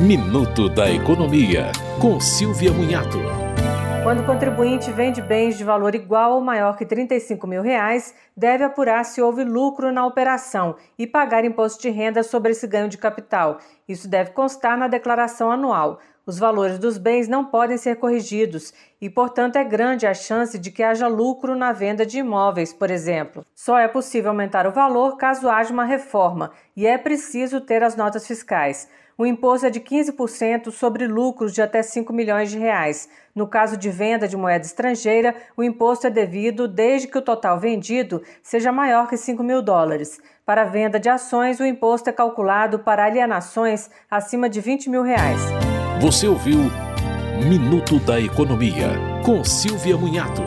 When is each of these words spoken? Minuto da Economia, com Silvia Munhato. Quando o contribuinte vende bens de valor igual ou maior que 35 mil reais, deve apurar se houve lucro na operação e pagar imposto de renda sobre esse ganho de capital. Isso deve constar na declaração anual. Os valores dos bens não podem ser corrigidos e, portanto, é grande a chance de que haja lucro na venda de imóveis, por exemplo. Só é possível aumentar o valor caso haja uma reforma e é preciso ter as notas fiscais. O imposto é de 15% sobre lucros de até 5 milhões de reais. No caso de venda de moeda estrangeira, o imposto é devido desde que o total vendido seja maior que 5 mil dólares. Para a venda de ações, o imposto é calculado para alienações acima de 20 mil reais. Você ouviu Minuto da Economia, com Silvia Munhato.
Minuto 0.00 0.68
da 0.68 0.90
Economia, 0.90 1.72
com 1.98 2.20
Silvia 2.20 2.70
Munhato. 2.70 3.16
Quando 4.02 4.20
o 4.20 4.26
contribuinte 4.26 4.90
vende 4.92 5.22
bens 5.22 5.56
de 5.56 5.64
valor 5.64 5.94
igual 5.94 6.34
ou 6.34 6.40
maior 6.42 6.76
que 6.76 6.84
35 6.84 7.46
mil 7.46 7.62
reais, 7.62 8.14
deve 8.36 8.62
apurar 8.62 9.06
se 9.06 9.22
houve 9.22 9.42
lucro 9.42 9.90
na 9.90 10.06
operação 10.06 10.76
e 10.98 11.06
pagar 11.06 11.46
imposto 11.46 11.80
de 11.80 11.88
renda 11.88 12.22
sobre 12.22 12.52
esse 12.52 12.66
ganho 12.66 12.90
de 12.90 12.98
capital. 12.98 13.56
Isso 13.88 14.06
deve 14.06 14.32
constar 14.32 14.76
na 14.76 14.86
declaração 14.86 15.50
anual. 15.50 15.98
Os 16.26 16.38
valores 16.38 16.78
dos 16.78 16.98
bens 16.98 17.26
não 17.26 17.46
podem 17.46 17.78
ser 17.78 17.96
corrigidos 17.96 18.74
e, 19.00 19.08
portanto, 19.08 19.56
é 19.56 19.64
grande 19.64 20.06
a 20.06 20.12
chance 20.12 20.58
de 20.58 20.70
que 20.70 20.82
haja 20.82 21.08
lucro 21.08 21.56
na 21.56 21.72
venda 21.72 22.04
de 22.04 22.18
imóveis, 22.18 22.70
por 22.70 22.90
exemplo. 22.90 23.46
Só 23.54 23.78
é 23.78 23.88
possível 23.88 24.30
aumentar 24.30 24.66
o 24.66 24.72
valor 24.72 25.16
caso 25.16 25.48
haja 25.48 25.72
uma 25.72 25.86
reforma 25.86 26.50
e 26.76 26.86
é 26.86 26.98
preciso 26.98 27.62
ter 27.62 27.82
as 27.82 27.96
notas 27.96 28.26
fiscais. 28.26 28.88
O 29.18 29.24
imposto 29.24 29.66
é 29.66 29.70
de 29.70 29.80
15% 29.80 30.70
sobre 30.70 31.06
lucros 31.06 31.54
de 31.54 31.62
até 31.62 31.82
5 31.82 32.12
milhões 32.12 32.50
de 32.50 32.58
reais. 32.58 33.08
No 33.34 33.46
caso 33.46 33.74
de 33.74 33.88
venda 33.88 34.28
de 34.28 34.36
moeda 34.36 34.66
estrangeira, 34.66 35.34
o 35.56 35.62
imposto 35.62 36.06
é 36.06 36.10
devido 36.10 36.68
desde 36.68 37.08
que 37.08 37.16
o 37.16 37.22
total 37.22 37.58
vendido 37.58 38.22
seja 38.42 38.70
maior 38.70 39.08
que 39.08 39.16
5 39.16 39.42
mil 39.42 39.62
dólares. 39.62 40.20
Para 40.44 40.62
a 40.62 40.66
venda 40.66 41.00
de 41.00 41.08
ações, 41.08 41.58
o 41.58 41.64
imposto 41.64 42.10
é 42.10 42.12
calculado 42.12 42.80
para 42.80 43.06
alienações 43.06 43.88
acima 44.10 44.50
de 44.50 44.60
20 44.60 44.90
mil 44.90 45.02
reais. 45.02 45.40
Você 45.98 46.28
ouviu 46.28 46.58
Minuto 47.48 47.98
da 48.00 48.20
Economia, 48.20 48.88
com 49.24 49.42
Silvia 49.42 49.96
Munhato. 49.96 50.42